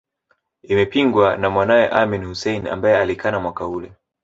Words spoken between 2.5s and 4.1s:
ambae alikana mwaka ule